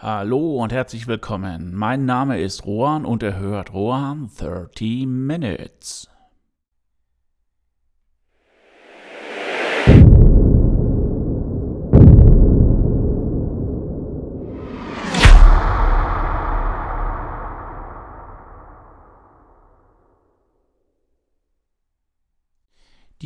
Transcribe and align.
Hallo 0.00 0.62
und 0.62 0.72
herzlich 0.72 1.08
willkommen. 1.08 1.74
Mein 1.74 2.04
Name 2.04 2.40
ist 2.40 2.64
Rohan 2.64 3.04
und 3.04 3.20
er 3.24 3.36
hört 3.36 3.74
Rohan 3.74 4.30
30 4.38 5.08
Minutes. 5.08 6.08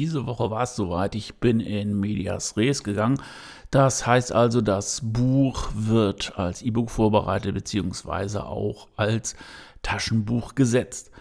Diese 0.03 0.27
Woche 0.27 0.50
war 0.50 0.64
es 0.64 0.75
soweit, 0.75 1.14
ich 1.14 1.37
bin 1.37 1.61
in 1.61 2.00
Medias 2.00 2.57
Res 2.57 2.82
gegangen. 2.82 3.23
Das 3.71 4.05
heißt 4.05 4.32
also, 4.32 4.61
das 4.61 5.01
Buch 5.01 5.69
wird 5.77 6.37
als 6.37 6.62
E-Book 6.62 6.91
vorbereitet 6.91 7.55
beziehungsweise 7.55 8.45
auch 8.45 8.88
als 8.97 9.37
Taschenbuch 9.83 10.56
gesetzt. 10.56 11.12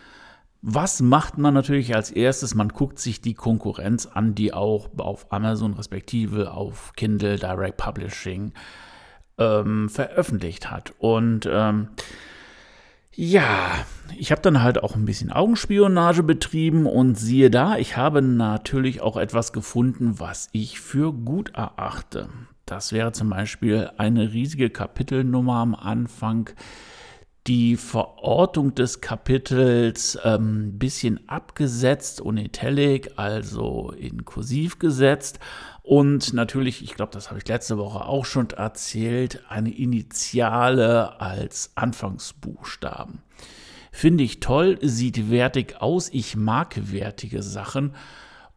Was 0.63 0.99
macht 0.99 1.38
man 1.38 1.54
natürlich 1.54 1.94
als 1.94 2.09
erstes? 2.09 2.55
Man 2.55 2.70
guckt 2.70 2.98
sich 2.98 3.21
die 3.21 3.35
Konkurrenz 3.35 4.07
an, 4.07 4.34
die 4.34 4.52
auch 4.52 4.90
auf 4.98 5.32
Amazon 5.32 5.76
respektive 5.76 6.52
auf 6.52 6.93
Kindle 6.93 7.38
Direct 7.38 7.77
Publishing 7.77 8.52
ähm, 9.38 9.90
veröffentlicht 9.90 10.71
hat. 10.71 10.95
Und 10.98 11.48
ähm, 11.48 11.90
ja, 13.13 13.85
ich 14.17 14.31
habe 14.31 14.41
dann 14.41 14.63
halt 14.63 14.81
auch 14.81 14.95
ein 14.95 15.05
bisschen 15.05 15.31
Augenspionage 15.31 16.23
betrieben 16.23 16.85
und 16.85 17.15
siehe 17.15 17.49
da, 17.49 17.77
ich 17.77 17.97
habe 17.97 18.21
natürlich 18.21 19.01
auch 19.01 19.17
etwas 19.17 19.51
gefunden, 19.51 20.20
was 20.20 20.49
ich 20.53 20.79
für 20.79 21.11
gut 21.11 21.49
erachte. 21.53 22.29
Das 22.65 22.93
wäre 22.93 23.11
zum 23.11 23.29
Beispiel 23.29 23.89
eine 23.97 24.31
riesige 24.31 24.70
Kapitelnummer 24.70 25.55
am 25.55 25.75
Anfang, 25.75 26.51
die 27.47 27.75
Verortung 27.75 28.75
des 28.75 29.01
Kapitels 29.01 30.15
ein 30.15 30.35
ähm, 30.35 30.79
bisschen 30.79 31.27
abgesetzt 31.27 32.21
und 32.21 32.37
italic, 32.37 33.13
also 33.18 33.91
in 33.98 34.25
kursiv 34.25 34.79
gesetzt. 34.79 35.40
Und 35.84 36.34
natürlich, 36.34 36.84
ich 36.84 36.93
glaube, 36.93 37.12
das 37.12 37.29
habe 37.29 37.40
ich 37.40 37.48
letzte 37.48 37.77
Woche 37.77 38.05
auch 38.05 38.26
schon 38.26 38.49
erzählt, 38.51 39.43
eine 39.49 39.74
Initiale 39.76 41.20
als 41.20 41.71
Anfangsbuchstaben. 41.76 43.20
Finde 43.91 44.24
ich 44.24 44.40
toll, 44.40 44.77
sieht 44.82 45.29
wertig 45.29 45.82
aus. 45.82 46.09
Ich 46.09 46.35
mag 46.35 46.91
wertige 46.91 47.43
Sachen 47.43 47.96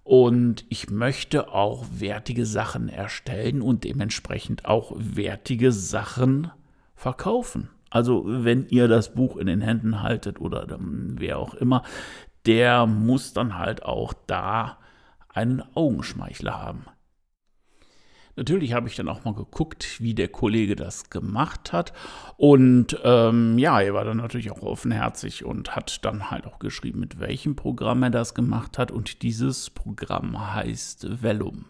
und 0.04 0.64
ich 0.68 0.90
möchte 0.90 1.52
auch 1.52 1.86
wertige 1.90 2.46
Sachen 2.46 2.88
erstellen 2.88 3.62
und 3.62 3.84
dementsprechend 3.84 4.66
auch 4.66 4.92
wertige 4.96 5.72
Sachen 5.72 6.50
verkaufen. 6.94 7.70
Also 7.90 8.24
wenn 8.26 8.66
ihr 8.66 8.86
das 8.86 9.14
Buch 9.14 9.36
in 9.36 9.46
den 9.46 9.60
Händen 9.60 10.02
haltet 10.02 10.40
oder 10.40 10.66
wer 10.78 11.38
auch 11.38 11.54
immer, 11.54 11.82
der 12.44 12.86
muss 12.86 13.32
dann 13.32 13.58
halt 13.58 13.82
auch 13.82 14.12
da 14.26 14.78
einen 15.30 15.62
Augenschmeichler 15.74 16.60
haben. 16.60 16.84
Natürlich 18.36 18.72
habe 18.72 18.88
ich 18.88 18.96
dann 18.96 19.08
auch 19.08 19.24
mal 19.24 19.34
geguckt, 19.34 20.00
wie 20.00 20.14
der 20.14 20.28
Kollege 20.28 20.74
das 20.74 21.08
gemacht 21.10 21.72
hat. 21.72 21.92
Und 22.36 22.98
ähm, 23.04 23.58
ja, 23.58 23.80
er 23.80 23.94
war 23.94 24.04
dann 24.04 24.16
natürlich 24.16 24.50
auch 24.50 24.62
offenherzig 24.62 25.44
und 25.44 25.76
hat 25.76 26.04
dann 26.04 26.30
halt 26.30 26.46
auch 26.46 26.58
geschrieben, 26.58 27.00
mit 27.00 27.20
welchem 27.20 27.54
Programm 27.54 28.02
er 28.02 28.10
das 28.10 28.34
gemacht 28.34 28.76
hat. 28.78 28.90
Und 28.90 29.22
dieses 29.22 29.70
Programm 29.70 30.54
heißt 30.54 31.22
Vellum. 31.22 31.66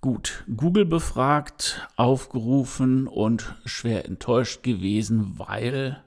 Gut, 0.00 0.44
Google 0.54 0.84
befragt, 0.84 1.88
aufgerufen 1.96 3.06
und 3.06 3.54
schwer 3.64 4.04
enttäuscht 4.04 4.62
gewesen, 4.62 5.38
weil 5.38 6.02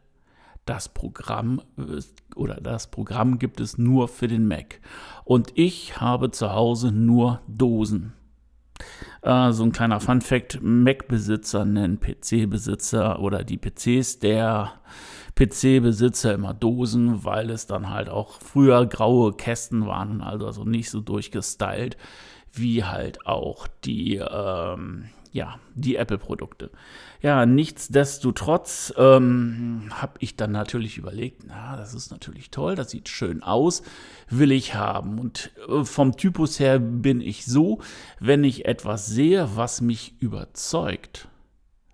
das 0.66 0.90
Programm 0.90 1.62
oder 2.36 2.56
das 2.62 2.92
Programm 2.92 3.40
gibt 3.40 3.60
es 3.60 3.78
nur 3.78 4.08
für 4.08 4.28
den 4.28 4.48
Mac. 4.48 4.82
Und 5.24 5.52
ich 5.56 6.00
habe 6.00 6.30
zu 6.30 6.54
Hause 6.54 6.92
nur 6.92 7.42
Dosen. 7.48 8.14
Äh, 9.28 9.52
so 9.52 9.64
ein 9.64 9.74
kleiner 9.74 10.00
Fun 10.00 10.22
fact: 10.22 10.60
Mac-Besitzer 10.62 11.66
nennen 11.66 12.00
PC-Besitzer 12.00 13.20
oder 13.20 13.44
die 13.44 13.58
PCs 13.58 14.20
der 14.20 14.72
PC-Besitzer 15.36 16.34
immer 16.34 16.54
Dosen, 16.54 17.26
weil 17.26 17.50
es 17.50 17.68
dann 17.68 17.90
halt 17.90 18.10
auch 18.10 18.40
früher 18.40 18.86
graue 18.86 19.34
Kästen 19.34 19.86
waren, 19.86 20.22
also 20.22 20.64
nicht 20.64 20.90
so 20.90 21.02
durchgestylt 21.02 21.98
wie 22.54 22.86
halt 22.86 23.28
auch 23.28 23.68
die, 23.84 24.16
ähm, 24.16 25.10
ja, 25.38 25.60
die 25.76 25.96
Apple-Produkte. 25.96 26.72
Ja, 27.22 27.46
nichtsdestotrotz 27.46 28.92
ähm, 28.98 29.84
habe 29.92 30.14
ich 30.20 30.36
dann 30.36 30.52
natürlich 30.52 30.98
überlegt, 30.98 31.44
na, 31.48 31.78
das 31.78 31.94
ist 31.94 32.10
natürlich 32.10 32.50
toll, 32.50 32.74
das 32.74 32.90
sieht 32.90 33.08
schön 33.08 33.44
aus, 33.44 33.84
will 34.30 34.52
ich 34.52 34.74
haben. 34.74 35.20
Und 35.20 35.52
äh, 35.70 35.86
vom 35.86 36.18
Typus 36.18 36.60
her 36.60 36.80
bin 36.80 37.22
ich 37.22 37.46
so, 37.46 37.80
wenn 38.20 38.44
ich 38.44 38.66
etwas 38.66 39.06
sehe, 39.06 39.56
was 39.56 39.80
mich 39.80 40.16
überzeugt, 40.20 41.28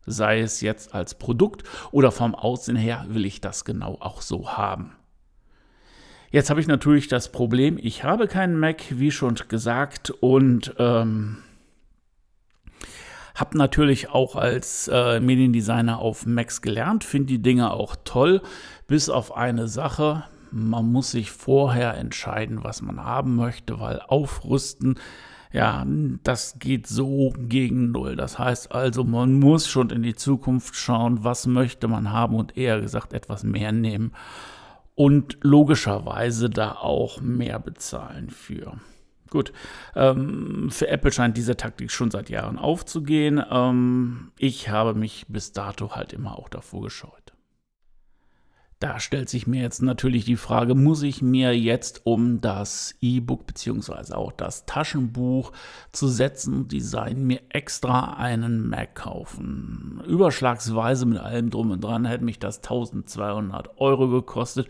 sei 0.06 0.40
es 0.40 0.62
jetzt 0.62 0.96
als 0.96 1.16
Produkt 1.16 1.64
oder 1.92 2.14
vom 2.14 2.36
Aussehen 2.36 2.78
her, 2.78 3.06
will 3.10 3.26
ich 3.26 3.42
das 3.42 3.66
genau 3.66 3.98
auch 4.00 4.22
so 4.22 4.54
haben. 4.54 4.96
Jetzt 6.32 6.50
habe 6.50 6.62
ich 6.62 6.68
natürlich 6.68 7.10
das 7.10 7.30
Problem, 7.32 7.78
ich 7.80 8.06
habe 8.06 8.28
keinen 8.28 8.58
Mac, 8.58 8.84
wie 8.90 9.12
schon 9.12 9.36
gesagt, 9.50 10.12
und 10.12 10.74
ähm, 10.80 11.44
habe 13.36 13.58
natürlich 13.58 14.10
auch 14.10 14.36
als 14.36 14.88
äh, 14.88 15.20
Mediendesigner 15.20 16.00
auf 16.00 16.26
Macs 16.26 16.62
gelernt, 16.62 17.04
finde 17.04 17.28
die 17.28 17.42
Dinge 17.42 17.72
auch 17.72 17.96
toll, 18.04 18.42
bis 18.88 19.10
auf 19.10 19.36
eine 19.36 19.68
Sache. 19.68 20.24
Man 20.52 20.92
muss 20.92 21.12
sich 21.12 21.32
vorher 21.32 21.98
entscheiden, 21.98 22.64
was 22.64 22.82
man 22.82 23.04
haben 23.04 23.36
möchte, 23.36 23.80
weil 23.80 24.00
aufrüsten, 24.02 25.00
ja, 25.52 25.86
das 26.24 26.58
geht 26.60 26.88
so 26.88 27.34
gegen 27.38 27.92
Null. 27.92 28.16
Das 28.16 28.40
heißt 28.40 28.72
also, 28.72 29.04
man 29.04 29.40
muss 29.40 29.68
schon 29.68 29.90
in 29.92 30.02
die 30.02 30.16
Zukunft 30.16 30.76
schauen, 30.76 31.24
was 31.24 31.48
möchte 31.48 31.88
man 31.88 32.12
haben 32.12 32.36
und 32.36 32.58
eher 32.58 32.82
gesagt 32.82 33.14
etwas 33.14 33.44
mehr 33.44 33.72
nehmen 33.72 34.14
und 34.96 35.38
logischerweise 35.42 36.50
da 36.50 36.74
auch 36.74 37.22
mehr 37.22 37.60
bezahlen 37.60 38.30
für. 38.30 38.78
Gut, 39.34 39.52
ähm, 39.96 40.70
für 40.70 40.90
Apple 40.90 41.12
scheint 41.12 41.38
diese 41.38 41.58
Taktik 41.58 41.90
schon 41.90 42.12
seit 42.12 42.30
Jahren 42.30 42.60
aufzugehen. 42.60 43.44
Ähm, 43.50 44.32
ich 44.38 44.70
habe 44.70 44.94
mich 44.94 45.26
bis 45.28 45.54
dato 45.54 45.96
halt 45.96 46.14
immer 46.14 46.38
auch 46.38 46.50
davor 46.50 46.84
gescheut. 46.84 47.34
Da 48.78 49.00
stellt 49.00 49.30
sich 49.30 49.48
mir 49.48 49.64
jetzt 49.64 49.82
natürlich 49.82 50.24
die 50.26 50.36
Frage, 50.36 50.76
muss 50.76 51.02
ich 51.02 51.24
mir 51.24 51.58
jetzt, 51.58 52.06
um 52.06 52.42
das 52.42 52.94
E-Book 53.02 53.48
bzw. 53.48 54.14
auch 54.14 54.32
das 54.32 54.68
Taschenbuch 54.68 55.52
zu 55.92 56.08
setzen, 56.08 56.68
Design, 56.68 57.24
mir 57.24 57.42
extra 57.50 58.14
einen 58.18 58.70
Mac 58.70 58.94
kaufen? 58.94 60.00
Überschlagsweise 60.06 61.08
mit 61.08 61.18
allem 61.18 61.50
drum 61.50 61.72
und 61.72 61.84
dran 61.84 62.06
hätte 62.06 62.24
mich 62.24 62.38
das 62.38 62.58
1200 62.58 63.80
Euro 63.80 64.10
gekostet. 64.10 64.68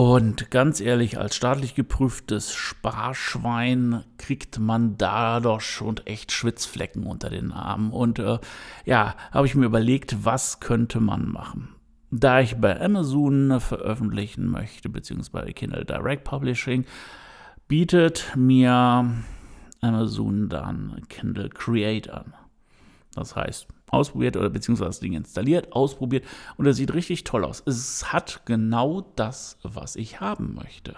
Und 0.00 0.50
ganz 0.50 0.80
ehrlich, 0.80 1.18
als 1.18 1.36
staatlich 1.36 1.74
geprüftes 1.74 2.54
Sparschwein 2.54 4.02
kriegt 4.16 4.58
man 4.58 4.96
dadurch 4.96 5.60
schon 5.60 5.98
echt 6.06 6.32
Schwitzflecken 6.32 7.04
unter 7.04 7.28
den 7.28 7.52
Armen. 7.52 7.90
Und 7.90 8.18
äh, 8.18 8.38
ja, 8.86 9.14
habe 9.30 9.46
ich 9.46 9.54
mir 9.54 9.66
überlegt, 9.66 10.24
was 10.24 10.58
könnte 10.58 11.00
man 11.00 11.28
machen? 11.28 11.74
Da 12.10 12.40
ich 12.40 12.56
bei 12.56 12.80
Amazon 12.80 13.60
veröffentlichen 13.60 14.46
möchte, 14.46 14.88
beziehungsweise 14.88 15.52
Kindle 15.52 15.84
Direct 15.84 16.24
Publishing, 16.24 16.86
bietet 17.68 18.32
mir 18.34 19.04
Amazon 19.82 20.48
dann 20.48 21.02
Kindle 21.10 21.50
Create 21.50 22.08
an. 22.08 22.32
Das 23.14 23.34
heißt, 23.34 23.66
ausprobiert 23.90 24.36
oder 24.36 24.50
beziehungsweise 24.50 24.90
das 24.90 25.00
Ding 25.00 25.14
installiert, 25.14 25.72
ausprobiert 25.72 26.24
und 26.56 26.66
es 26.66 26.76
sieht 26.76 26.94
richtig 26.94 27.24
toll 27.24 27.44
aus. 27.44 27.62
Es 27.66 28.12
hat 28.12 28.42
genau 28.44 29.12
das, 29.16 29.58
was 29.62 29.96
ich 29.96 30.20
haben 30.20 30.54
möchte. 30.54 30.96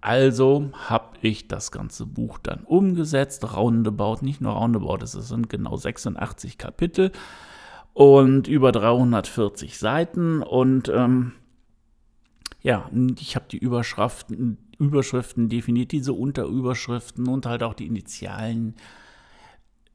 Also 0.00 0.70
habe 0.88 1.16
ich 1.20 1.48
das 1.48 1.72
ganze 1.72 2.06
Buch 2.06 2.38
dann 2.38 2.60
umgesetzt, 2.64 3.56
roundabout, 3.56 4.18
nicht 4.22 4.40
nur 4.40 4.52
roundabout, 4.52 5.02
es 5.02 5.12
sind 5.12 5.48
genau 5.48 5.76
86 5.76 6.58
Kapitel 6.58 7.12
und 7.92 8.46
über 8.46 8.72
340 8.72 9.78
Seiten. 9.78 10.42
Und 10.42 10.88
ähm, 10.88 11.32
ja, 12.62 12.88
ich 13.18 13.36
habe 13.36 13.46
die 13.50 13.58
Überschriften, 13.58 14.58
Überschriften 14.78 15.48
definiert, 15.48 15.92
diese 15.92 16.12
Unterüberschriften 16.12 17.26
und 17.26 17.46
halt 17.46 17.62
auch 17.62 17.74
die 17.74 17.86
Initialen 17.86 18.76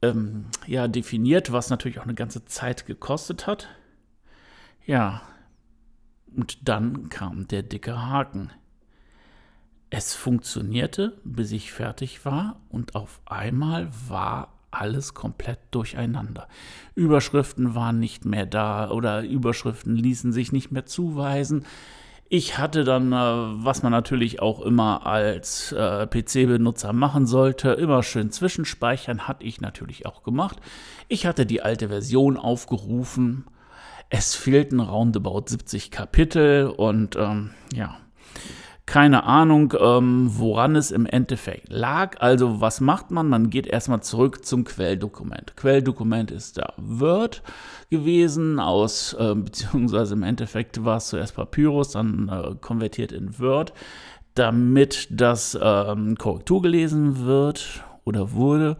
ähm, 0.02 0.46
ja, 0.66 0.88
definiert, 0.88 1.52
was 1.52 1.70
natürlich 1.70 1.98
auch 2.00 2.04
eine 2.04 2.14
ganze 2.14 2.44
Zeit 2.44 2.86
gekostet 2.86 3.46
hat. 3.46 3.68
Ja, 4.84 5.22
und 6.34 6.68
dann 6.68 7.08
kam 7.08 7.46
der 7.48 7.62
dicke 7.62 8.00
Haken. 8.02 8.50
Es 9.90 10.14
funktionierte, 10.14 11.20
bis 11.24 11.52
ich 11.52 11.72
fertig 11.72 12.24
war, 12.24 12.60
und 12.68 12.94
auf 12.94 13.20
einmal 13.26 13.90
war 14.08 14.58
alles 14.70 15.12
komplett 15.12 15.58
durcheinander. 15.70 16.48
Überschriften 16.94 17.74
waren 17.74 17.98
nicht 17.98 18.24
mehr 18.24 18.46
da 18.46 18.90
oder 18.90 19.22
Überschriften 19.22 19.94
ließen 19.94 20.32
sich 20.32 20.50
nicht 20.50 20.72
mehr 20.72 20.86
zuweisen. 20.86 21.66
Ich 22.34 22.56
hatte 22.56 22.84
dann, 22.84 23.12
äh, 23.12 23.16
was 23.62 23.82
man 23.82 23.92
natürlich 23.92 24.40
auch 24.40 24.62
immer 24.62 25.06
als 25.06 25.70
äh, 25.72 26.06
PC-Benutzer 26.06 26.94
machen 26.94 27.26
sollte, 27.26 27.72
immer 27.72 28.02
schön 28.02 28.30
zwischenspeichern, 28.30 29.28
hatte 29.28 29.44
ich 29.44 29.60
natürlich 29.60 30.06
auch 30.06 30.22
gemacht. 30.22 30.56
Ich 31.08 31.26
hatte 31.26 31.44
die 31.44 31.60
alte 31.60 31.88
Version 31.88 32.38
aufgerufen. 32.38 33.44
Es 34.08 34.34
fehlten 34.34 34.80
roundabout 34.80 35.44
70 35.48 35.90
Kapitel 35.90 36.68
und 36.68 37.16
ähm, 37.16 37.50
ja, 37.74 37.98
keine 38.92 39.24
Ahnung, 39.24 39.72
ähm, 39.80 40.26
woran 40.36 40.76
es 40.76 40.90
im 40.90 41.06
Endeffekt 41.06 41.72
lag. 41.72 42.20
Also 42.20 42.60
was 42.60 42.82
macht 42.82 43.10
man? 43.10 43.26
Man 43.26 43.48
geht 43.48 43.66
erstmal 43.66 44.02
zurück 44.02 44.44
zum 44.44 44.64
Quelldokument. 44.64 45.56
Quelldokument 45.56 46.30
ist 46.30 46.58
da 46.58 46.74
Word 46.76 47.42
gewesen 47.88 48.60
aus, 48.60 49.14
äh, 49.14 49.34
beziehungsweise 49.34 50.12
im 50.12 50.22
Endeffekt 50.22 50.84
war 50.84 50.98
es 50.98 51.08
zuerst 51.08 51.36
Papyrus, 51.36 51.92
dann 51.92 52.28
äh, 52.28 52.54
konvertiert 52.60 53.12
in 53.12 53.38
Word, 53.38 53.72
damit 54.34 55.08
das 55.10 55.58
ähm, 55.58 56.18
Korrektur 56.18 56.60
gelesen 56.60 57.24
wird 57.24 57.82
oder 58.04 58.32
wurde. 58.32 58.76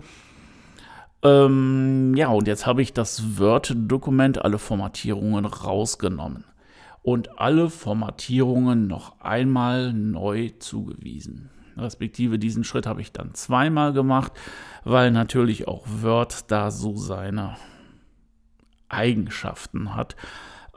Ähm, 1.22 2.12
ja, 2.16 2.28
und 2.28 2.46
jetzt 2.48 2.66
habe 2.66 2.82
ich 2.82 2.92
das 2.92 3.38
Word-Dokument, 3.38 4.44
alle 4.44 4.58
Formatierungen 4.58 5.46
rausgenommen 5.46 6.44
und 7.02 7.38
alle 7.38 7.68
Formatierungen 7.68 8.86
noch 8.86 9.20
einmal 9.20 9.92
neu 9.92 10.50
zugewiesen. 10.58 11.50
Respektive 11.76 12.38
diesen 12.38 12.64
Schritt 12.64 12.86
habe 12.86 13.00
ich 13.00 13.12
dann 13.12 13.34
zweimal 13.34 13.92
gemacht, 13.92 14.32
weil 14.84 15.10
natürlich 15.10 15.66
auch 15.68 15.84
Word 15.86 16.50
da 16.50 16.70
so 16.70 16.96
seine 16.96 17.56
Eigenschaften 18.88 19.94
hat. 19.94 20.16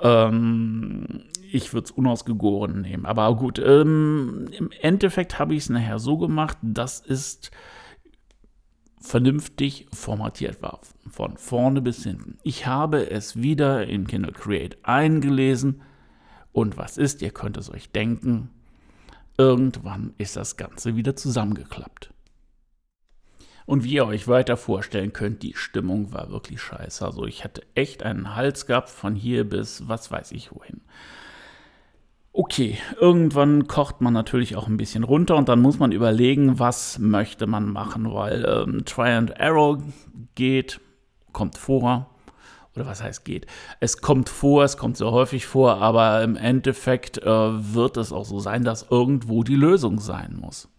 Ähm, 0.02 1.24
ich 1.52 1.74
würde 1.74 1.86
es 1.86 1.92
unausgegoren 1.92 2.82
nehmen. 2.82 3.06
Aber 3.06 3.36
gut, 3.36 3.60
ähm, 3.60 4.48
im 4.52 4.72
Endeffekt 4.82 5.38
habe 5.38 5.54
ich 5.54 5.64
es 5.64 5.70
nachher 5.70 6.00
so 6.00 6.18
gemacht, 6.18 6.58
dass 6.62 7.04
es 7.06 7.52
vernünftig 9.00 9.86
formatiert 9.94 10.62
war. 10.62 10.80
Von 11.08 11.38
vorne 11.38 11.82
bis 11.82 12.04
hinten. 12.04 12.40
Ich 12.44 12.66
habe 12.66 13.12
es 13.12 13.42
wieder 13.42 13.86
in 13.86 14.08
Kindle 14.08 14.32
Create 14.32 14.78
eingelesen 14.84 15.82
und 16.56 16.78
was 16.78 16.98
ist, 16.98 17.22
ihr 17.22 17.32
könnt 17.32 17.58
es 17.58 17.70
euch 17.70 17.92
denken, 17.92 18.50
irgendwann 19.38 20.14
ist 20.18 20.38
das 20.38 20.56
Ganze 20.56 20.96
wieder 20.96 21.14
zusammengeklappt. 21.14 22.14
Und 23.66 23.84
wie 23.84 23.96
ihr 23.96 24.08
euch 24.08 24.30
weiter 24.30 24.56
vorstellen 24.56 25.12
könnt, 25.12 25.44
die 25.44 25.54
Stimmung 25.54 26.14
war 26.14 26.30
wirklich 26.30 26.62
scheiße. 26.62 27.06
Also 27.06 27.26
ich 27.26 27.44
hatte 27.44 27.64
echt 27.76 28.04
einen 28.04 28.38
Hals 28.38 28.68
gehabt 28.68 28.88
von 28.88 29.16
hier 29.16 29.44
bis 29.44 29.90
was 29.90 30.12
weiß 30.12 30.32
ich 30.32 30.56
wohin. 30.56 30.80
Okay, 32.32 32.78
irgendwann 33.02 33.68
kocht 33.68 34.00
man 34.00 34.14
natürlich 34.14 34.56
auch 34.56 34.70
ein 34.70 34.78
bisschen 34.78 35.04
runter 35.04 35.36
und 35.36 35.50
dann 35.50 35.60
muss 35.60 35.78
man 35.78 35.92
überlegen, 35.92 36.58
was 36.58 37.00
möchte 37.00 37.48
man 37.48 37.70
machen, 37.70 38.14
weil 38.14 38.46
ähm, 38.46 38.86
Try 38.86 39.10
and 39.10 39.42
Arrow 39.42 39.84
geht, 40.36 40.80
kommt 41.34 41.58
vor 41.58 42.15
oder 42.76 42.86
was 42.86 43.02
heißt 43.02 43.26
geht? 43.26 43.48
Es 43.80 44.02
kommt 44.02 44.30
vor, 44.30 44.64
es 44.64 44.78
kommt 44.78 44.98
so 44.98 45.12
häufig 45.12 45.46
vor, 45.46 45.82
aber 45.82 46.24
im 46.24 46.36
Endeffekt 46.36 47.18
äh, 47.20 47.26
wird 47.26 47.98
es 47.98 48.12
auch 48.12 48.26
so 48.26 48.40
sein, 48.40 48.64
dass 48.64 48.88
irgendwo 48.90 49.44
die 49.44 49.56
Lösung 49.56 50.00
sein 50.00 50.38
muss. 50.40 50.70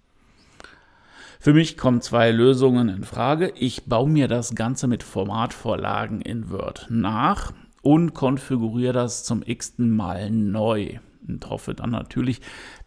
Für 1.40 1.52
mich 1.52 1.76
kommen 1.76 2.00
zwei 2.00 2.30
Lösungen 2.30 2.88
in 2.88 3.04
Frage. 3.04 3.52
Ich 3.56 3.84
baue 3.84 4.08
mir 4.08 4.26
das 4.26 4.54
Ganze 4.54 4.88
mit 4.88 5.02
Formatvorlagen 5.02 6.20
in 6.20 6.50
Word 6.50 6.86
nach 6.90 7.52
und 7.82 8.14
konfiguriere 8.14 8.92
das 8.92 9.24
zum 9.24 9.42
x-ten 9.44 9.94
Mal 9.94 10.30
neu. 10.30 10.98
Und 11.28 11.48
hoffe 11.48 11.74
dann 11.74 11.90
natürlich, 11.90 12.40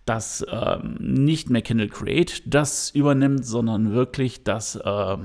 dass 0.05 0.45
ähm, 0.49 0.97
nicht 0.99 1.49
mehr 1.49 1.61
Kindle 1.61 1.87
Create 1.89 2.41
das 2.45 2.89
übernimmt, 2.89 3.45
sondern 3.45 3.93
wirklich 3.93 4.43
das 4.43 4.75
äh, 4.75 5.17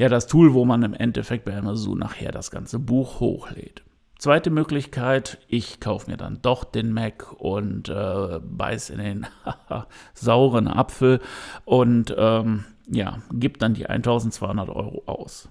ja 0.00 0.08
das 0.08 0.26
Tool, 0.26 0.54
wo 0.54 0.64
man 0.64 0.82
im 0.82 0.94
Endeffekt 0.94 1.44
bei 1.44 1.54
Amazon 1.54 1.98
nachher 1.98 2.32
das 2.32 2.50
ganze 2.50 2.78
Buch 2.78 3.20
hochlädt. 3.20 3.82
Zweite 4.18 4.48
Möglichkeit, 4.48 5.36
ich 5.46 5.78
kaufe 5.78 6.10
mir 6.10 6.16
dann 6.16 6.40
doch 6.40 6.64
den 6.64 6.94
Mac 6.94 7.32
und 7.38 7.90
äh, 7.90 8.40
beiß 8.42 8.88
in 8.90 8.98
den 8.98 9.26
sauren 10.14 10.68
Apfel 10.68 11.20
und 11.66 12.14
ähm, 12.16 12.64
ja, 12.90 13.18
gebe 13.30 13.58
dann 13.58 13.74
die 13.74 13.86
1200 13.86 14.70
Euro 14.70 15.02
aus. 15.04 15.50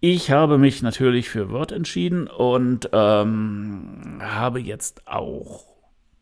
Ich 0.00 0.30
habe 0.30 0.58
mich 0.58 0.82
natürlich 0.82 1.30
für 1.30 1.48
Word 1.48 1.72
entschieden 1.72 2.26
und 2.26 2.90
ähm, 2.92 4.20
habe 4.20 4.60
jetzt 4.60 5.08
auch 5.08 5.71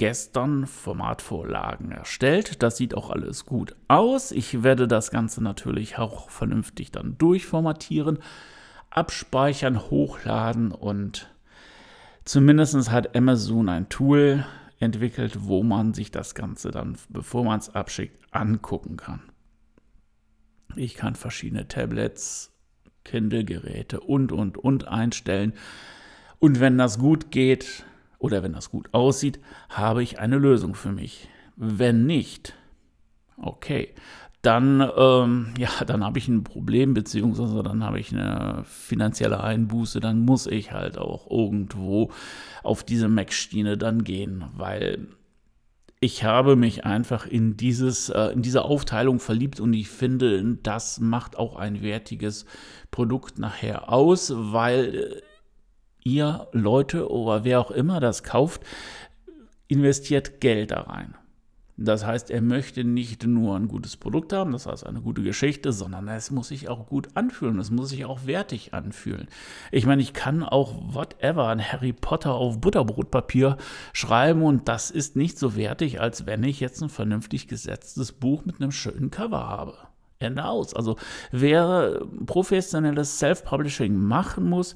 gestern 0.01 0.67
Formatvorlagen 0.67 1.93
erstellt. 1.93 2.63
Das 2.63 2.79
sieht 2.79 2.95
auch 2.95 3.11
alles 3.11 3.45
gut 3.45 3.77
aus. 3.87 4.33
Ich 4.33 4.63
werde 4.63 4.89
das 4.89 5.11
Ganze 5.11 5.45
natürlich 5.45 5.99
auch 5.99 6.31
vernünftig 6.31 6.91
dann 6.91 7.19
durchformatieren, 7.19 8.19
abspeichern, 8.89 9.79
hochladen 9.91 10.73
und 10.73 11.31
zumindest 12.25 12.91
hat 12.91 13.15
Amazon 13.15 13.69
ein 13.69 13.91
Tool 13.91 14.47
entwickelt, 14.79 15.41
wo 15.43 15.63
man 15.63 15.93
sich 15.93 16.11
das 16.11 16.35
Ganze 16.35 16.71
dann, 16.71 16.97
bevor 17.11 17.45
man 17.45 17.59
es 17.59 17.69
abschickt, 17.75 18.17
angucken 18.31 18.97
kann. 18.97 19.21
Ich 20.77 20.95
kann 20.95 21.15
verschiedene 21.15 21.69
Tablets, 21.69 22.55
Kindle-Geräte 23.05 24.01
und, 24.01 24.33
und, 24.33 24.57
und 24.57 24.89
einstellen. 24.89 25.53
Und 26.39 26.59
wenn 26.59 26.79
das 26.79 26.99
gut 26.99 27.31
geht, 27.31 27.85
oder 28.21 28.45
wenn 28.45 28.53
das 28.53 28.71
gut 28.71 28.93
aussieht, 28.93 29.41
habe 29.71 30.03
ich 30.05 30.21
eine 30.21 30.37
Lösung 30.37 30.75
für 30.77 30.93
mich. 30.93 31.29
Wenn 31.57 32.07
nicht, 32.07 32.55
okay, 33.37 33.95
dann, 34.43 34.89
ähm, 34.97 35.53
ja, 35.59 35.71
dann 35.87 36.05
habe 36.05 36.19
ich 36.19 36.29
ein 36.29 36.45
Problem, 36.45 36.95
beziehungsweise 36.95 37.63
dann 37.63 37.83
habe 37.83 37.99
ich 37.99 38.13
eine 38.13 38.63
finanzielle 38.65 39.43
Einbuße, 39.43 40.01
dann 40.01 40.21
muss 40.21 40.47
ich 40.47 40.73
halt 40.73 40.97
auch 40.97 41.31
irgendwo 41.31 42.11
auf 42.63 42.85
diese 42.85 43.09
Mac-Schiene 43.09 43.77
dann 43.77 44.05
gehen, 44.05 44.45
weil 44.55 45.09
ich 46.03 46.25
habe 46.25 46.57
mich 46.57 46.87
einfach 46.87 47.27
in, 47.27 47.59
dieses, 47.59 48.09
äh, 48.09 48.29
in 48.29 48.41
diese 48.41 48.65
Aufteilung 48.65 49.19
verliebt 49.19 49.61
und 49.61 49.75
ich 49.75 49.89
finde, 49.89 50.57
das 50.63 51.01
macht 51.01 51.37
auch 51.37 51.57
ein 51.57 51.83
wertiges 51.83 52.47
Produkt 52.91 53.39
nachher 53.39 53.93
aus, 53.93 54.33
weil 54.35 55.23
ihr 56.05 56.49
Leute 56.53 57.11
oder 57.11 57.45
wer 57.45 57.61
auch 57.61 57.71
immer 57.71 58.01
das 58.01 58.23
kauft, 58.23 58.63
investiert 59.69 60.41
Geld 60.41 60.71
da 60.71 60.83
rein. 60.83 61.15
Das 61.83 62.05
heißt, 62.05 62.31
er 62.31 62.43
möchte 62.43 62.85
nicht 62.85 63.25
nur 63.25 63.57
ein 63.57 63.67
gutes 63.67 63.97
Produkt 63.97 64.35
haben, 64.35 64.53
das 64.53 64.67
heißt 64.67 64.87
eine 64.87 65.01
gute 65.01 65.23
Geschichte, 65.23 65.73
sondern 65.73 66.09
es 66.09 66.31
muss 66.31 66.49
sich 66.49 66.69
auch 66.69 66.87
gut 66.87 67.09
anfühlen, 67.15 67.59
es 67.59 67.71
muss 67.71 67.89
sich 67.89 68.05
auch 68.05 68.27
wertig 68.27 68.75
anfühlen. 68.75 69.29
Ich 69.73 69.87
meine, 69.87 70.03
ich 70.03 70.13
kann 70.13 70.43
auch 70.43 70.75
whatever 70.95 71.49
ein 71.49 71.63
Harry 71.73 71.95
Potter 71.95 72.35
auf 72.35 72.61
Butterbrotpapier 72.61 73.57
schreiben 73.95 74.43
und 74.43 74.69
das 74.69 74.91
ist 74.91 75.17
nicht 75.17 75.39
so 75.39 75.57
wertig, 75.57 76.03
als 76.03 76.27
wenn 76.27 76.45
ich 76.45 76.61
jetzt 76.61 76.83
ein 76.83 76.91
vernünftig 76.91 77.49
gesetztes 77.49 78.13
Buch 78.13 78.45
mit 78.45 78.61
einem 78.61 78.73
schönen 78.73 79.11
Cover 79.11 79.49
habe. 79.49 79.79
Ende 80.19 80.45
aus. 80.45 80.75
Also 80.75 80.97
wer 81.33 82.03
professionelles 82.27 83.19
Self-Publishing 83.19 83.97
machen 83.97 84.45
muss, 84.45 84.75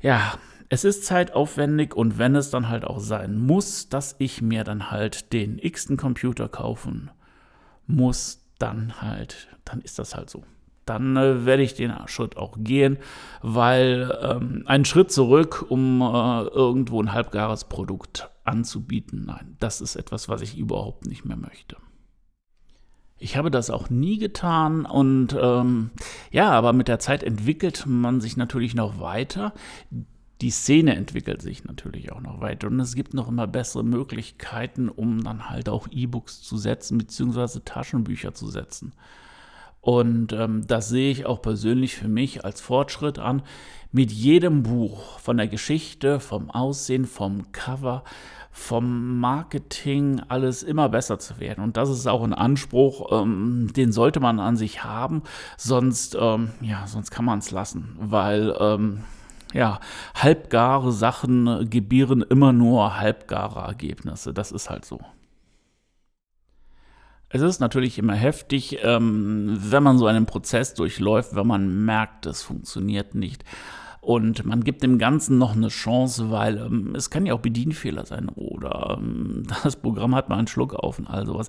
ja, 0.00 0.34
es 0.68 0.84
ist 0.84 1.04
zeitaufwendig 1.04 1.94
und 1.94 2.18
wenn 2.18 2.34
es 2.36 2.50
dann 2.50 2.68
halt 2.68 2.84
auch 2.84 2.98
sein 2.98 3.38
muss, 3.38 3.88
dass 3.88 4.16
ich 4.18 4.42
mir 4.42 4.64
dann 4.64 4.90
halt 4.90 5.32
den 5.32 5.58
x-ten 5.58 5.96
Computer 5.96 6.48
kaufen 6.48 7.10
muss, 7.86 8.44
dann 8.58 9.00
halt, 9.00 9.48
dann 9.64 9.80
ist 9.80 9.98
das 9.98 10.14
halt 10.14 10.30
so. 10.30 10.44
Dann 10.86 11.16
äh, 11.16 11.46
werde 11.46 11.62
ich 11.62 11.74
den 11.74 11.92
Schritt 12.06 12.36
auch 12.36 12.56
gehen, 12.58 12.98
weil 13.42 14.16
ähm, 14.22 14.64
einen 14.66 14.84
Schritt 14.84 15.10
zurück, 15.10 15.64
um 15.68 16.02
äh, 16.02 16.42
irgendwo 16.48 17.00
ein 17.00 17.12
halbgares 17.12 17.64
Produkt 17.64 18.30
anzubieten, 18.44 19.24
nein, 19.26 19.56
das 19.60 19.80
ist 19.80 19.96
etwas, 19.96 20.28
was 20.28 20.42
ich 20.42 20.58
überhaupt 20.58 21.06
nicht 21.06 21.24
mehr 21.24 21.38
möchte. 21.38 21.76
Ich 23.16 23.36
habe 23.36 23.50
das 23.50 23.70
auch 23.70 23.88
nie 23.88 24.18
getan 24.18 24.84
und 24.84 25.34
ähm, 25.40 25.90
ja, 26.30 26.50
aber 26.50 26.72
mit 26.74 26.88
der 26.88 26.98
Zeit 26.98 27.22
entwickelt 27.22 27.84
man 27.86 28.20
sich 28.20 28.36
natürlich 28.36 28.74
noch 28.74 29.00
weiter 29.00 29.54
die 30.40 30.50
Szene 30.50 30.96
entwickelt 30.96 31.42
sich 31.42 31.64
natürlich 31.64 32.12
auch 32.12 32.20
noch 32.20 32.40
weiter 32.40 32.66
und 32.66 32.80
es 32.80 32.94
gibt 32.94 33.14
noch 33.14 33.28
immer 33.28 33.46
bessere 33.46 33.84
Möglichkeiten, 33.84 34.88
um 34.88 35.22
dann 35.22 35.48
halt 35.48 35.68
auch 35.68 35.86
E-Books 35.90 36.42
zu 36.42 36.56
setzen, 36.56 36.98
beziehungsweise 36.98 37.64
Taschenbücher 37.64 38.34
zu 38.34 38.48
setzen. 38.48 38.92
Und 39.80 40.32
ähm, 40.32 40.66
das 40.66 40.88
sehe 40.88 41.10
ich 41.10 41.26
auch 41.26 41.42
persönlich 41.42 41.94
für 41.94 42.08
mich 42.08 42.44
als 42.44 42.62
Fortschritt 42.62 43.18
an. 43.18 43.42
Mit 43.92 44.10
jedem 44.10 44.62
Buch, 44.62 45.18
von 45.18 45.36
der 45.36 45.46
Geschichte, 45.46 46.20
vom 46.20 46.50
Aussehen, 46.50 47.04
vom 47.04 47.52
Cover, 47.52 48.02
vom 48.50 49.18
Marketing, 49.20 50.22
alles 50.28 50.62
immer 50.62 50.88
besser 50.88 51.18
zu 51.18 51.38
werden. 51.38 51.62
Und 51.62 51.76
das 51.76 51.90
ist 51.90 52.06
auch 52.06 52.22
ein 52.22 52.32
Anspruch, 52.32 53.12
ähm, 53.12 53.72
den 53.76 53.92
sollte 53.92 54.20
man 54.20 54.40
an 54.40 54.56
sich 54.56 54.84
haben, 54.84 55.22
sonst, 55.58 56.16
ähm, 56.18 56.52
ja, 56.62 56.86
sonst 56.86 57.10
kann 57.10 57.26
man 57.26 57.40
es 57.40 57.50
lassen, 57.50 57.94
weil 57.98 58.56
ähm, 58.58 59.00
ja, 59.54 59.80
halbgare 60.14 60.92
Sachen 60.92 61.70
gebieren 61.70 62.22
immer 62.22 62.52
nur 62.52 62.98
halbgare 62.98 63.60
Ergebnisse. 63.60 64.34
Das 64.34 64.52
ist 64.52 64.68
halt 64.68 64.84
so. 64.84 65.00
Es 67.28 67.40
ist 67.40 67.60
natürlich 67.60 67.98
immer 67.98 68.14
heftig, 68.14 68.78
ähm, 68.82 69.56
wenn 69.58 69.82
man 69.82 69.98
so 69.98 70.06
einen 70.06 70.26
Prozess 70.26 70.74
durchläuft, 70.74 71.34
wenn 71.34 71.46
man 71.46 71.84
merkt, 71.84 72.26
es 72.26 72.42
funktioniert 72.42 73.14
nicht. 73.14 73.44
Und 74.00 74.44
man 74.44 74.62
gibt 74.62 74.82
dem 74.82 74.98
Ganzen 74.98 75.38
noch 75.38 75.56
eine 75.56 75.68
Chance, 75.68 76.30
weil 76.30 76.58
ähm, 76.58 76.94
es 76.94 77.08
kann 77.08 77.24
ja 77.24 77.32
auch 77.32 77.40
Bedienfehler 77.40 78.04
sein 78.04 78.28
oder 78.28 78.98
ähm, 78.98 79.44
das 79.64 79.76
Programm 79.76 80.14
hat 80.14 80.28
mal 80.28 80.36
einen 80.36 80.46
Schluck 80.46 80.74
auf 80.74 80.98
und 80.98 81.06
all 81.06 81.26
sowas. 81.26 81.48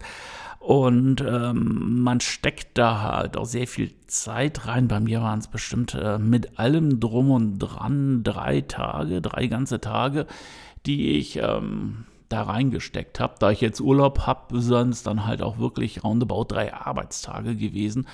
Und 0.66 1.22
ähm, 1.22 2.02
man 2.02 2.22
steckt 2.22 2.76
da 2.80 3.04
halt 3.04 3.38
auch 3.38 3.46
sehr 3.46 3.68
viel 3.68 3.92
Zeit 4.08 4.66
rein. 4.66 4.88
Bei 4.88 5.00
mir 5.00 5.22
waren 5.22 5.38
es 5.38 5.48
bestimmt 5.48 5.94
äh, 5.94 6.18
mit 6.18 6.58
allem 6.58 7.00
drum 7.00 7.30
und 7.30 7.60
dran 7.60 8.24
drei 8.24 8.62
Tage, 8.62 9.22
drei 9.22 9.46
ganze 9.46 9.80
Tage, 9.80 10.26
die 10.88 11.20
ich 11.20 11.36
ähm, 11.38 12.06
da 12.30 12.42
reingesteckt 12.42 13.20
habe. 13.20 13.36
Da 13.38 13.52
ich 13.52 13.62
jetzt 13.62 13.80
Urlaub 13.80 14.22
habe, 14.22 14.60
sind 14.60 14.90
es 14.90 15.04
dann 15.04 15.28
halt 15.28 15.44
auch 15.44 15.60
wirklich 15.60 16.04
roundabout 16.04 16.46
drei 16.46 16.74
Arbeitstage 16.74 17.56
gewesen. 17.56 18.08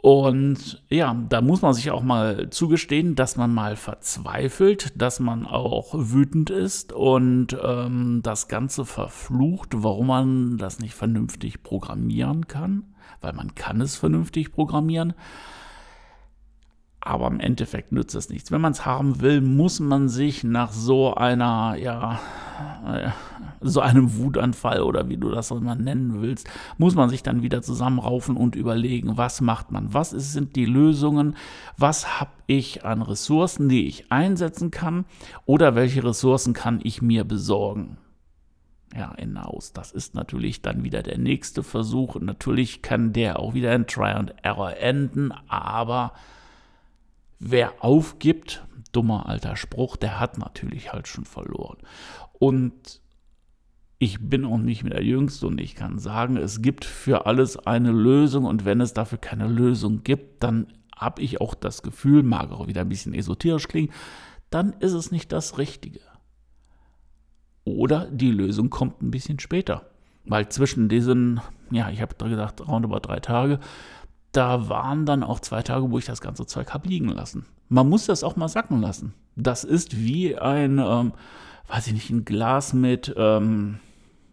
Und 0.00 0.80
ja, 0.88 1.16
da 1.28 1.40
muss 1.40 1.60
man 1.60 1.74
sich 1.74 1.90
auch 1.90 2.02
mal 2.02 2.50
zugestehen, 2.50 3.16
dass 3.16 3.36
man 3.36 3.52
mal 3.52 3.74
verzweifelt, 3.74 4.92
dass 4.94 5.18
man 5.18 5.44
auch 5.44 5.92
wütend 5.92 6.50
ist 6.50 6.92
und 6.92 7.56
ähm, 7.60 8.20
das 8.22 8.46
Ganze 8.46 8.84
verflucht, 8.84 9.70
warum 9.74 10.06
man 10.06 10.56
das 10.56 10.78
nicht 10.78 10.94
vernünftig 10.94 11.64
programmieren 11.64 12.46
kann, 12.46 12.84
weil 13.20 13.32
man 13.32 13.56
kann 13.56 13.80
es 13.80 13.96
vernünftig 13.96 14.52
programmieren. 14.52 15.14
Aber 17.08 17.26
im 17.28 17.40
Endeffekt 17.40 17.90
nützt 17.90 18.14
es 18.14 18.28
nichts. 18.28 18.52
Wenn 18.52 18.60
man 18.60 18.72
es 18.72 18.84
haben 18.84 19.22
will, 19.22 19.40
muss 19.40 19.80
man 19.80 20.10
sich 20.10 20.44
nach 20.44 20.72
so 20.72 21.14
einer, 21.14 21.74
ja, 21.80 22.20
äh, 22.86 23.08
so 23.62 23.80
einem 23.80 24.18
Wutanfall 24.18 24.82
oder 24.82 25.08
wie 25.08 25.16
du 25.16 25.30
das 25.30 25.50
immer 25.50 25.74
nennen 25.74 26.20
willst, 26.20 26.50
muss 26.76 26.94
man 26.94 27.08
sich 27.08 27.22
dann 27.22 27.40
wieder 27.40 27.62
zusammenraufen 27.62 28.36
und 28.36 28.56
überlegen, 28.56 29.16
was 29.16 29.40
macht 29.40 29.70
man, 29.70 29.94
was 29.94 30.10
sind 30.10 30.54
die 30.54 30.66
Lösungen, 30.66 31.34
was 31.78 32.20
habe 32.20 32.30
ich 32.46 32.84
an 32.84 33.00
Ressourcen, 33.00 33.70
die 33.70 33.86
ich 33.86 34.12
einsetzen 34.12 34.70
kann 34.70 35.06
oder 35.46 35.74
welche 35.74 36.04
Ressourcen 36.04 36.52
kann 36.52 36.78
ich 36.82 37.00
mir 37.00 37.24
besorgen. 37.24 37.96
Ja, 38.94 39.14
hinaus. 39.16 39.72
Das 39.72 39.92
ist 39.92 40.14
natürlich 40.14 40.60
dann 40.60 40.84
wieder 40.84 41.02
der 41.02 41.16
nächste 41.16 41.62
Versuch. 41.62 42.16
natürlich 42.20 42.82
kann 42.82 43.14
der 43.14 43.38
auch 43.38 43.54
wieder 43.54 43.74
in 43.74 43.86
Try 43.86 44.10
and 44.10 44.34
Error 44.42 44.76
enden, 44.76 45.32
aber 45.48 46.12
wer 47.38 47.84
aufgibt, 47.84 48.64
dummer 48.92 49.26
alter 49.28 49.56
Spruch, 49.56 49.96
der 49.96 50.18
hat 50.20 50.38
natürlich 50.38 50.92
halt 50.92 51.08
schon 51.08 51.24
verloren. 51.24 51.78
Und 52.32 53.00
ich 53.98 54.18
bin 54.20 54.44
auch 54.44 54.58
nicht 54.58 54.84
mehr 54.84 54.94
der 54.94 55.04
Jüngste 55.04 55.46
und 55.46 55.60
ich 55.60 55.74
kann 55.74 55.98
sagen, 55.98 56.36
es 56.36 56.62
gibt 56.62 56.84
für 56.84 57.26
alles 57.26 57.56
eine 57.56 57.90
Lösung 57.90 58.44
und 58.44 58.64
wenn 58.64 58.80
es 58.80 58.94
dafür 58.94 59.18
keine 59.18 59.48
Lösung 59.48 60.04
gibt, 60.04 60.42
dann 60.42 60.68
habe 60.96 61.22
ich 61.22 61.40
auch 61.40 61.54
das 61.54 61.82
Gefühl, 61.82 62.22
mag 62.22 62.52
auch 62.52 62.68
wieder 62.68 62.82
ein 62.82 62.88
bisschen 62.88 63.14
esoterisch 63.14 63.68
klingen, 63.68 63.92
dann 64.50 64.72
ist 64.74 64.92
es 64.92 65.10
nicht 65.10 65.32
das 65.32 65.58
Richtige. 65.58 66.00
Oder 67.64 68.06
die 68.10 68.30
Lösung 68.30 68.70
kommt 68.70 69.02
ein 69.02 69.10
bisschen 69.10 69.38
später. 69.40 69.90
Weil 70.24 70.48
zwischen 70.48 70.88
diesen, 70.88 71.40
ja, 71.70 71.90
ich 71.90 72.00
habe 72.00 72.14
da 72.16 72.28
gesagt, 72.28 72.66
roundabout 72.66 73.00
drei 73.00 73.20
Tage, 73.20 73.60
da 74.32 74.68
waren 74.68 75.06
dann 75.06 75.22
auch 75.22 75.40
zwei 75.40 75.62
Tage, 75.62 75.90
wo 75.90 75.98
ich 75.98 76.04
das 76.04 76.20
ganze 76.20 76.46
Zeug 76.46 76.72
habe 76.72 76.88
liegen 76.88 77.08
lassen. 77.08 77.46
Man 77.68 77.88
muss 77.88 78.06
das 78.06 78.24
auch 78.24 78.36
mal 78.36 78.48
sacken 78.48 78.80
lassen. 78.80 79.14
Das 79.36 79.64
ist 79.64 79.98
wie 79.98 80.36
ein, 80.36 80.78
ähm, 80.78 81.12
weiß 81.68 81.86
ich 81.88 81.92
nicht, 81.92 82.10
ein 82.10 82.24
Glas 82.24 82.72
mit, 82.72 83.14
ähm, 83.16 83.78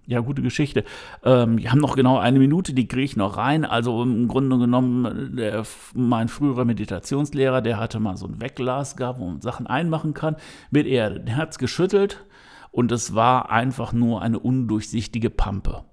ja, 0.07 0.19
gute 0.19 0.41
Geschichte. 0.41 0.83
Ähm, 1.23 1.57
wir 1.57 1.71
haben 1.71 1.79
noch 1.79 1.95
genau 1.95 2.17
eine 2.17 2.39
Minute, 2.39 2.73
die 2.73 2.87
kriege 2.87 3.03
ich 3.03 3.15
noch 3.15 3.37
rein. 3.37 3.65
Also 3.65 4.03
im 4.03 4.27
Grunde 4.27 4.57
genommen, 4.57 5.35
der, 5.35 5.63
mein 5.93 6.27
früherer 6.27 6.65
Meditationslehrer, 6.65 7.61
der 7.61 7.77
hatte 7.77 7.99
mal 7.99 8.17
so 8.17 8.27
ein 8.27 8.41
Wegglas 8.41 8.95
gehabt, 8.95 9.19
wo 9.19 9.25
man 9.25 9.41
Sachen 9.41 9.67
einmachen 9.67 10.13
kann, 10.13 10.35
mit 10.69 10.85
Erde. 10.85 11.21
Der 11.21 11.37
hat 11.37 11.51
es 11.51 11.57
geschüttelt 11.57 12.23
und 12.71 12.91
es 12.91 13.15
war 13.15 13.49
einfach 13.49 13.93
nur 13.93 14.21
eine 14.21 14.39
undurchsichtige 14.39 15.29
Pampe. 15.29 15.83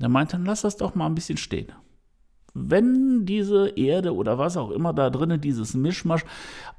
Der 0.00 0.08
meinte, 0.08 0.36
dann 0.36 0.44
lass 0.44 0.62
das 0.62 0.76
doch 0.76 0.94
mal 0.94 1.06
ein 1.06 1.14
bisschen 1.14 1.38
stehen. 1.38 1.72
Wenn 2.54 3.24
diese 3.24 3.70
Erde 3.70 4.14
oder 4.14 4.38
was 4.38 4.56
auch 4.56 4.70
immer 4.70 4.92
da 4.92 5.10
drinnen, 5.10 5.40
dieses 5.40 5.74
Mischmasch, 5.74 6.24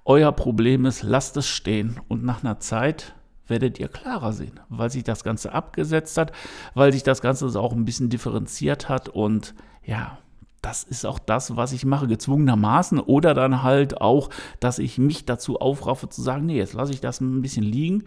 euer 0.05 0.31
Problem 0.31 0.85
ist, 0.85 1.03
lasst 1.03 1.35
es 1.37 1.47
stehen. 1.47 1.99
Und 2.07 2.23
nach 2.23 2.43
einer 2.43 2.59
Zeit 2.59 3.15
werdet 3.47 3.79
ihr 3.79 3.87
klarer 3.87 4.33
sehen, 4.33 4.59
weil 4.69 4.89
sich 4.89 5.03
das 5.03 5.23
Ganze 5.23 5.51
abgesetzt 5.53 6.17
hat, 6.17 6.31
weil 6.75 6.93
sich 6.93 7.03
das 7.03 7.21
Ganze 7.21 7.47
auch 7.59 7.73
ein 7.73 7.85
bisschen 7.85 8.09
differenziert 8.09 8.87
hat. 8.87 9.09
Und 9.09 9.55
ja, 9.83 10.19
das 10.61 10.83
ist 10.83 11.05
auch 11.05 11.19
das, 11.19 11.55
was 11.55 11.73
ich 11.73 11.85
mache, 11.85 12.07
gezwungenermaßen. 12.07 12.99
Oder 12.99 13.33
dann 13.33 13.63
halt 13.63 13.99
auch, 13.99 14.29
dass 14.59 14.79
ich 14.79 14.97
mich 14.97 15.25
dazu 15.25 15.59
aufraffe 15.59 16.07
zu 16.07 16.21
sagen, 16.21 16.45
nee, 16.45 16.57
jetzt 16.57 16.73
lasse 16.73 16.93
ich 16.93 17.01
das 17.01 17.19
ein 17.19 17.41
bisschen 17.41 17.63
liegen 17.63 18.05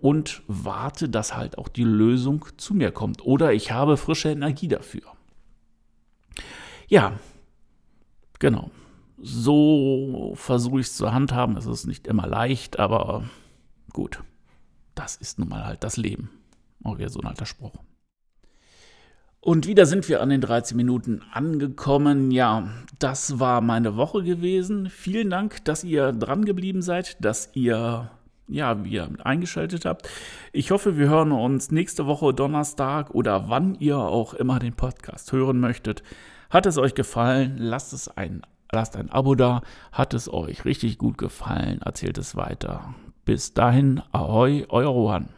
und 0.00 0.42
warte, 0.46 1.08
dass 1.08 1.36
halt 1.36 1.58
auch 1.58 1.68
die 1.68 1.84
Lösung 1.84 2.44
zu 2.56 2.74
mir 2.74 2.92
kommt. 2.92 3.24
Oder 3.24 3.52
ich 3.52 3.72
habe 3.72 3.96
frische 3.96 4.30
Energie 4.30 4.68
dafür. 4.68 5.02
Ja, 6.88 7.12
genau. 8.38 8.70
So 9.20 10.32
versuche 10.34 10.80
ich 10.80 10.86
es 10.86 10.96
zu 10.96 11.12
handhaben. 11.12 11.56
Es 11.56 11.66
ist 11.66 11.86
nicht 11.86 12.06
immer 12.06 12.26
leicht, 12.26 12.78
aber 12.78 13.24
gut 13.92 14.20
das 14.98 15.16
ist 15.16 15.38
nun 15.38 15.48
mal 15.48 15.64
halt 15.64 15.84
das 15.84 15.96
Leben. 15.96 16.30
Auch 16.82 16.98
wieder 16.98 17.08
so 17.08 17.20
ein 17.20 17.26
alter 17.26 17.46
Spruch. 17.46 17.72
Und 19.40 19.66
wieder 19.66 19.86
sind 19.86 20.08
wir 20.08 20.20
an 20.20 20.30
den 20.30 20.40
13 20.40 20.76
Minuten 20.76 21.22
angekommen. 21.32 22.32
Ja, 22.32 22.68
das 22.98 23.38
war 23.38 23.60
meine 23.60 23.96
Woche 23.96 24.24
gewesen. 24.24 24.90
Vielen 24.90 25.30
Dank, 25.30 25.64
dass 25.64 25.84
ihr 25.84 26.12
dran 26.12 26.44
geblieben 26.44 26.82
seid, 26.82 27.16
dass 27.24 27.50
ihr 27.54 28.10
ja, 28.48 28.82
wir 28.82 29.10
eingeschaltet 29.22 29.84
habt. 29.84 30.08
Ich 30.52 30.70
hoffe, 30.70 30.96
wir 30.96 31.08
hören 31.08 31.32
uns 31.32 31.70
nächste 31.70 32.06
Woche 32.06 32.34
Donnerstag 32.34 33.10
oder 33.14 33.48
wann 33.48 33.74
ihr 33.76 33.98
auch 33.98 34.34
immer 34.34 34.58
den 34.58 34.74
Podcast 34.74 35.32
hören 35.32 35.60
möchtet. 35.60 36.02
Hat 36.50 36.64
es 36.64 36.78
euch 36.78 36.94
gefallen? 36.94 37.56
Lasst 37.58 37.92
es 37.92 38.08
ein, 38.08 38.42
lasst 38.72 38.96
ein 38.96 39.10
Abo 39.10 39.34
da. 39.34 39.60
Hat 39.92 40.14
es 40.14 40.32
euch 40.32 40.64
richtig 40.64 40.96
gut 40.96 41.18
gefallen? 41.18 41.82
Erzählt 41.82 42.16
es 42.16 42.36
weiter. 42.36 42.94
Bis 43.26 43.52
dahin, 43.52 44.00
ahoi, 44.12 44.64
euer 44.70 44.88
Rohan. 44.88 45.28